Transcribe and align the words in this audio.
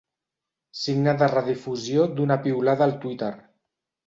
Signe 0.83 1.13
de 1.19 1.27
redifusió 1.33 2.07
d'una 2.15 2.39
piulada 2.47 2.89
al 2.89 2.97
Twitter. 3.05 3.31